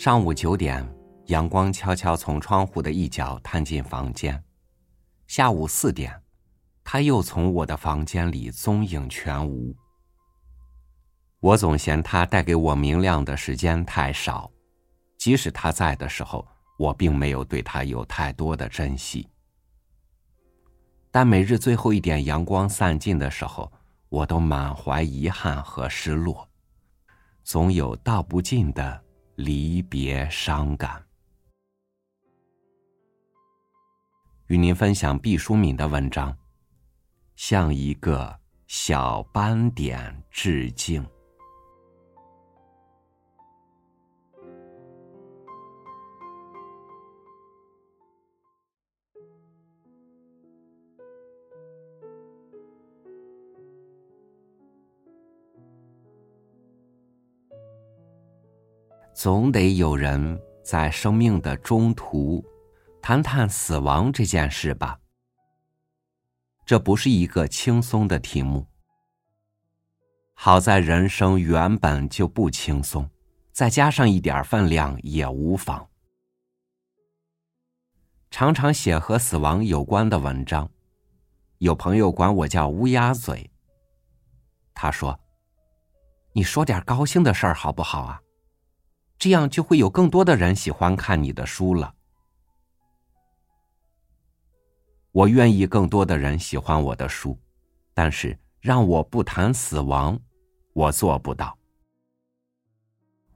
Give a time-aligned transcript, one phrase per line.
[0.00, 0.82] 上午九点，
[1.26, 4.42] 阳光悄悄从窗户的一角探进房间。
[5.26, 6.18] 下午四点，
[6.82, 9.76] 他又从我的房间里踪影全无。
[11.40, 14.50] 我总嫌他带给我明亮的时间太少，
[15.18, 19.28] 即使他在的时候，我并没有对他有太多的珍惜。
[21.10, 23.70] 但每日最后一点阳光散尽的时候，
[24.08, 26.48] 我都满怀遗憾和失落，
[27.44, 29.04] 总有道不尽的。
[29.42, 31.02] 离别伤感，
[34.48, 36.36] 与您分享毕淑敏的文章，
[37.36, 41.02] 向一个小斑点致敬。
[59.22, 62.42] 总得有人在生命的中途
[63.02, 64.98] 谈谈死亡这件事吧。
[66.64, 68.66] 这不是一个轻松的题目。
[70.32, 73.06] 好在人生原本就不轻松，
[73.52, 75.86] 再加上一点分量也无妨。
[78.30, 80.66] 常常写和死亡有关的文章，
[81.58, 83.50] 有朋友管我叫乌鸦嘴。
[84.72, 85.20] 他说
[86.32, 88.22] ：“你说点高兴的事儿好不好啊？”
[89.20, 91.94] 这样就会有更多的人喜欢看你的书了。
[95.12, 97.38] 我愿意更多的人喜欢我的书，
[97.92, 100.18] 但是让我不谈死亡，
[100.72, 101.54] 我做不到。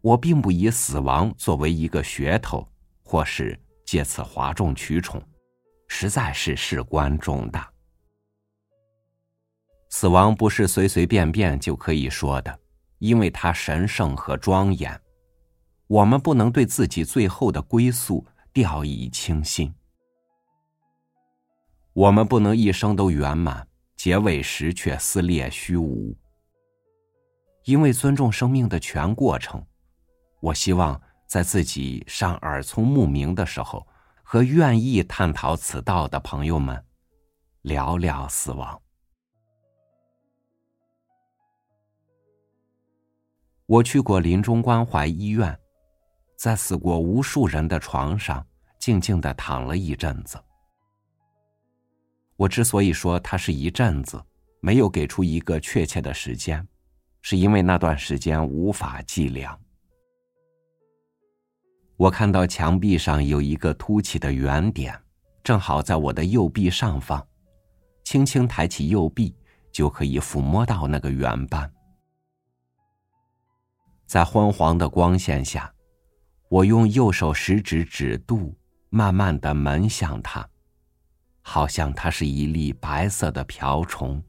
[0.00, 2.66] 我并不以死亡作为一个噱头，
[3.04, 3.56] 或是
[3.86, 5.22] 借此哗众取宠，
[5.86, 7.70] 实在是事关重大。
[9.90, 12.58] 死亡不是随随便便就可以说的，
[12.98, 15.00] 因为它神圣和庄严。
[15.88, 19.74] 我们不能对自己最后的归宿掉以轻心，
[21.94, 26.14] 我们不能一生都圆满，结尾时却撕裂虚无。
[27.64, 29.64] 因为尊重生命的全过程，
[30.40, 33.86] 我希望在自己尚耳聪目明的时候，
[34.22, 36.84] 和愿意探讨此道的朋友们
[37.62, 38.78] 聊聊死亡。
[43.64, 45.58] 我去过临终关怀医院。
[46.38, 48.46] 在死过无数人的床上，
[48.78, 50.38] 静静的躺了一阵子。
[52.36, 54.22] 我之所以说它是一阵子，
[54.60, 56.64] 没有给出一个确切的时间，
[57.22, 59.58] 是因为那段时间无法计量。
[61.96, 64.96] 我看到墙壁上有一个凸起的圆点，
[65.42, 67.26] 正好在我的右臂上方，
[68.04, 69.34] 轻轻抬起右臂，
[69.72, 71.68] 就可以抚摸到那个圆斑。
[74.06, 75.74] 在昏黄的光线下。
[76.48, 78.54] 我用右手食指指肚，
[78.88, 80.48] 慢慢的扪向它，
[81.42, 84.22] 好像它是一粒白色的瓢虫。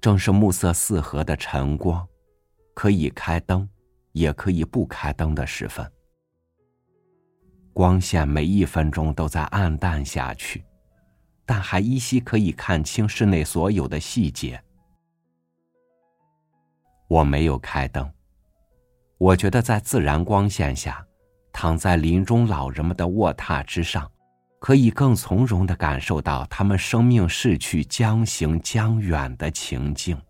[0.00, 2.06] 正是暮色四合的晨光，
[2.74, 3.68] 可以开灯，
[4.12, 5.86] 也可以不开灯的时分。
[7.74, 10.64] 光线每一分钟都在暗淡下去，
[11.44, 14.62] 但还依稀可以看清室内所有的细节。
[17.06, 18.10] 我没有开灯。
[19.22, 21.06] 我觉得在自然光线下，
[21.52, 24.10] 躺在临终老人们的卧榻之上，
[24.58, 30.20] 可以更从容的感受到他们生命逝去将行将远的情境。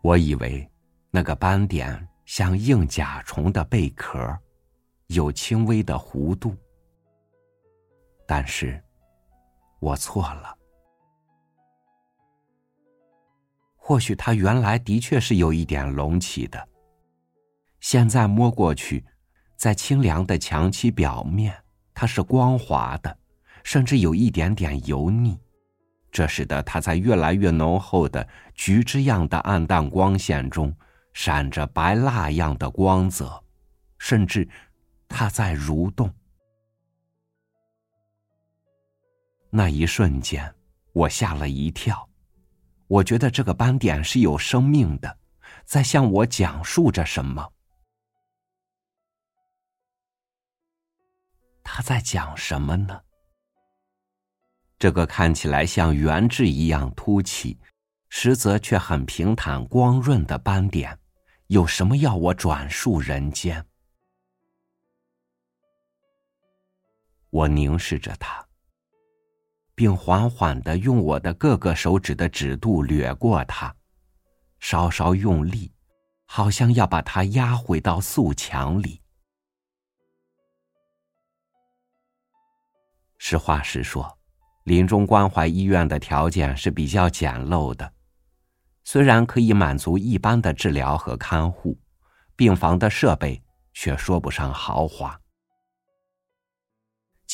[0.00, 0.66] 我以为
[1.10, 4.34] 那个斑点像硬甲虫的贝壳，
[5.08, 6.56] 有轻微的弧度，
[8.26, 8.82] 但是
[9.78, 10.56] 我错了。
[13.86, 16.68] 或许它原来的确是有一点隆起的，
[17.80, 19.04] 现在摸过去，
[19.58, 21.54] 在清凉的墙漆表面，
[21.92, 23.14] 它是光滑的，
[23.62, 25.38] 甚至有一点点油腻，
[26.10, 30.74] 这使得它在越来越浓厚的橘汁样的暗淡光线中，
[31.12, 33.44] 闪着白蜡样的光泽，
[33.98, 34.48] 甚至
[35.06, 36.10] 它在蠕动。
[39.50, 40.54] 那一瞬间，
[40.94, 42.08] 我吓了一跳。
[42.86, 45.18] 我觉得这个斑点是有生命的，
[45.64, 47.52] 在向我讲述着什么。
[51.62, 53.00] 他在讲什么呢？
[54.78, 57.58] 这个看起来像圆痣一样凸起，
[58.10, 60.98] 实则却很平坦光润的斑点，
[61.46, 63.64] 有什么要我转述人间？
[67.30, 68.43] 我凝视着他。
[69.74, 73.74] 并缓缓的用我的各个手指的指肚掠过它，
[74.60, 75.72] 稍稍用力，
[76.26, 79.00] 好像要把他压回到素墙里。
[83.18, 84.18] 实话实说，
[84.64, 87.90] 临终关怀医院的条件是比较简陋的，
[88.84, 91.78] 虽然可以满足一般的治疗和看护，
[92.36, 93.42] 病房的设备
[93.72, 95.18] 却说不上豪华。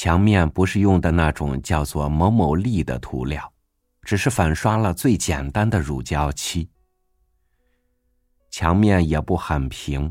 [0.02, 3.52] 墙面不是用的那种叫做某某粒的涂料，
[4.00, 6.70] 只是粉刷了最简单的乳胶漆。
[8.50, 10.10] 墙面也不很平，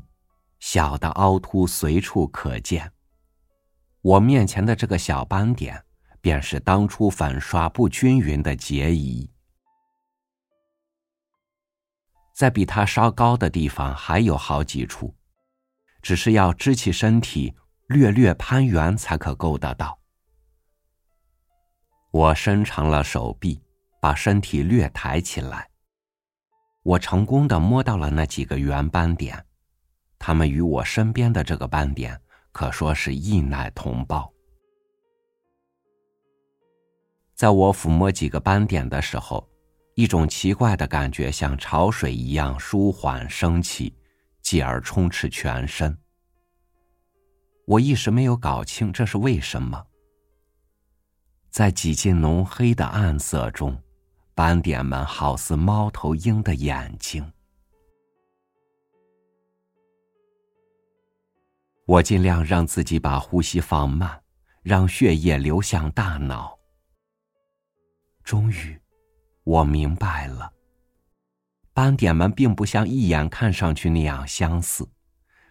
[0.59, 2.93] 小的凹凸随处可见。
[4.01, 5.83] 我面前的这个小斑点，
[6.21, 9.27] 便是当初粉刷不均匀的结疑。
[12.35, 15.15] 在比它稍高的地方还有好几处，
[15.99, 17.55] 只是要支起身体。
[17.89, 19.97] 略略攀援才可够得到。
[22.11, 23.59] 我伸长了手臂，
[23.99, 25.67] 把身体略抬起来。
[26.83, 29.43] 我成功的摸到了那几个圆斑点，
[30.19, 32.21] 它们与我身边的这个斑点
[32.51, 34.31] 可说是异奶同胞。
[37.33, 39.49] 在我抚摸几个斑点的时候，
[39.95, 43.97] 一种奇怪的感觉像潮水一样舒缓升起，
[44.43, 45.97] 继而充斥全身。
[47.69, 49.85] 我一时没有搞清这是为什么。
[51.51, 53.79] 在几近浓黑的暗色中，
[54.33, 57.31] 斑点们好似猫头鹰的眼睛。
[61.85, 64.19] 我尽量让自己把呼吸放慢，
[64.63, 66.57] 让血液流向大脑。
[68.23, 68.81] 终于，
[69.43, 70.51] 我明白了，
[71.71, 74.89] 斑点们并不像一眼看上去那样相似。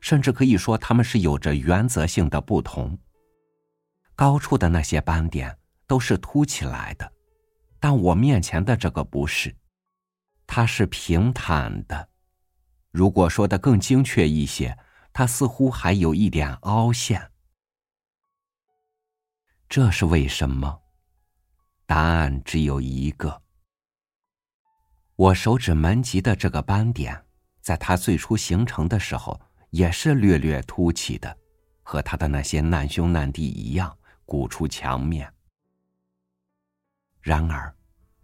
[0.01, 2.99] 甚至可以说，它们是有着原则性的不同。
[4.15, 5.57] 高处的那些斑点
[5.87, 7.13] 都是凸起来的，
[7.79, 9.57] 但我面前的这个不是，
[10.47, 12.09] 它是平坦的。
[12.91, 14.77] 如果说的更精确一些，
[15.13, 17.31] 它似乎还有一点凹陷。
[19.69, 20.81] 这是为什么？
[21.87, 23.43] 答案只有一个：
[25.17, 27.25] 我手指门棘的这个斑点，
[27.61, 29.41] 在它最初形成的时候。
[29.71, 31.37] 也是略略凸起的，
[31.83, 35.33] 和他的那些难兄难弟一样，鼓出墙面。
[37.21, 37.75] 然而，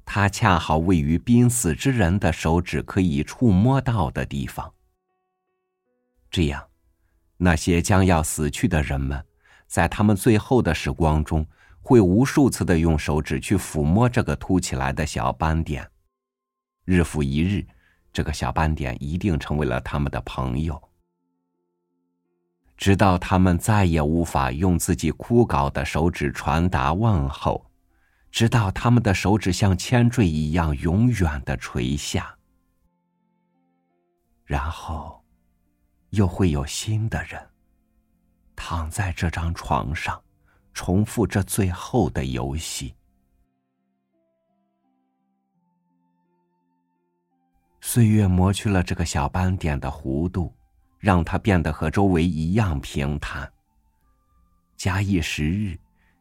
[0.05, 4.73] 它恰好位于濒死之人的手指可以触摸到的地方。
[6.31, 6.67] 这样，
[7.37, 9.23] 那些将要死去的人们，
[9.67, 11.47] 在他们最后的时光中，
[11.81, 15.87] 会无数次的用手指去抚摸这个凸起来的小斑点。
[16.85, 17.67] 日复一日，
[18.12, 20.81] 这个小斑点一定成为了他们的朋友。
[22.76, 27.65] 直到他们再也无法用自己枯槁的手指传达问候，
[28.31, 32.37] 直到他们的手指像铅坠一样永远的垂下，
[34.44, 35.23] 然后，
[36.11, 37.41] 又会有新的人
[38.56, 40.21] 躺在这张床上，
[40.73, 42.94] 重复这最后的游戏。
[47.81, 50.53] 岁月磨去了这个小斑点的弧度。
[51.05, 53.53] 让它变得和周围一样平坦。
[54.75, 55.79] 假以时日，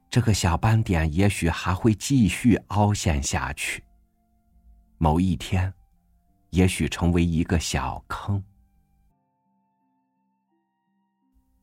[0.09, 3.81] 这个小斑点也许还会继续凹陷下去。
[4.97, 5.73] 某一天，
[6.49, 8.43] 也许成为一个小坑。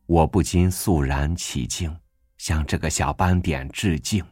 [0.07, 1.95] 我不禁肃然起敬，
[2.39, 4.25] 向这个小斑点致敬。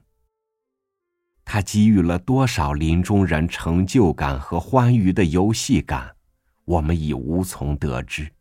[1.44, 6.10] 他给予了多少林中人成就感和欢愉的游戏感，
[6.64, 8.32] 我们已无从得知。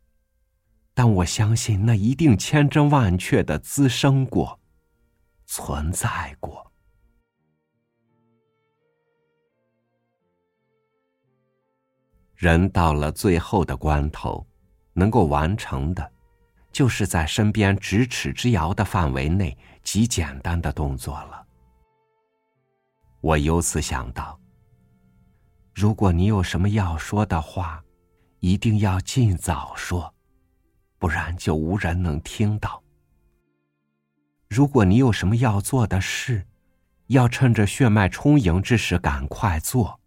[0.98, 4.58] 但我相信，那一定千真万确的滋生过，
[5.46, 6.72] 存在过。
[12.34, 14.44] 人到了最后的关头，
[14.92, 16.10] 能够完成的，
[16.72, 21.46] 就是在身边咫尺之遥的范围内极简单的动作了。
[23.20, 24.36] 我由此想到，
[25.72, 27.80] 如果你有什么要说的话，
[28.40, 30.12] 一定要尽早说。
[30.98, 32.82] 不然就无人能听到。
[34.48, 36.46] 如果你有什么要做的事，
[37.06, 40.00] 要趁着血脉充盈之时赶快做，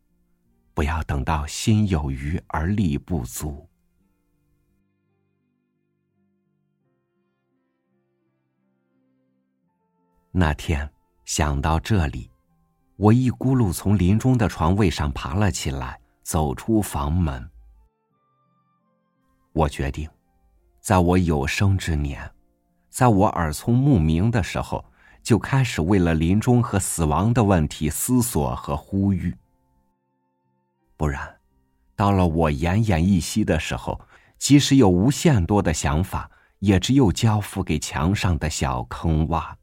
[0.74, 3.68] 不要等到心有余而力不足。
[10.32, 10.90] 那天
[11.26, 12.30] 想到这里，
[12.96, 17.50] 我一咕噜从林中的床位上爬了起来，走出房门。
[19.54, 20.10] 我决定。
[20.82, 22.32] 在我有生之年，
[22.90, 24.84] 在我耳聪目明的时候，
[25.22, 29.38] 就开始为了临终和死亡的问题思索和呼吁。
[30.98, 31.38] 不然，
[31.96, 34.02] 到了我奄奄一息的时候，
[34.40, 39.54] 即使有无限多的想法，也只有交付给墙上的小坑洼。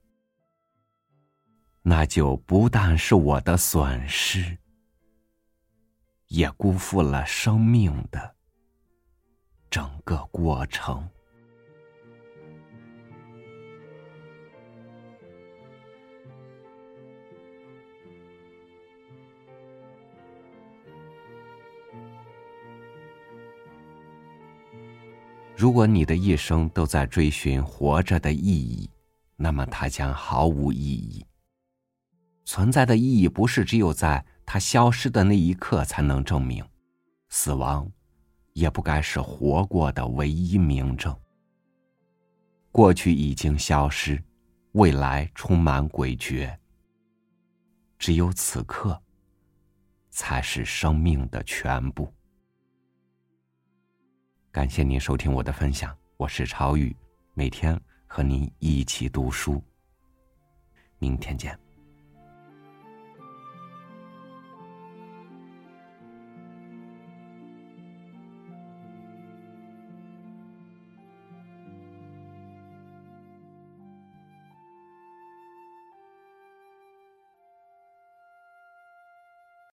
[1.82, 4.56] 那就不但是我的损失，
[6.28, 8.36] 也辜负了生命的
[9.70, 11.08] 整个过程。
[25.56, 28.88] 如果你的一生都在追寻活着的意义，
[29.34, 31.26] 那么它将毫无意义。
[32.44, 36.64] 存在的意义不是只有在它消失的那一刻才能证明，
[37.28, 37.90] 死亡
[38.58, 41.16] 也不该是活过的唯一明证。
[42.72, 44.20] 过去已经消失，
[44.72, 46.58] 未来充满诡谲，
[48.00, 49.00] 只有此刻
[50.10, 52.12] 才是生命的全部。
[54.50, 56.94] 感谢您收听我的分享，我是朝宇，
[57.34, 59.62] 每天和您一起读书。
[60.98, 61.67] 明天见。